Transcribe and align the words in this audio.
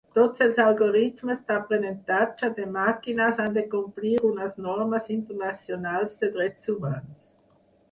Tots 0.17 0.43
els 0.43 0.59
algoritmes 0.61 1.43
d'aprenentatge 1.51 2.49
de 2.61 2.65
màquines 2.79 3.43
han 3.45 3.53
de 3.59 3.65
complir 3.75 4.15
unes 4.33 4.59
normes 4.69 5.13
internacionals 5.19 6.19
de 6.25 6.35
drets 6.41 6.75
humans. 6.77 7.17